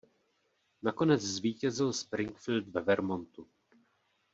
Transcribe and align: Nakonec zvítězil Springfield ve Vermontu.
Nakonec 0.81 1.21
zvítězil 1.21 1.93
Springfield 1.93 2.67
ve 2.67 2.81
Vermontu. 2.81 3.47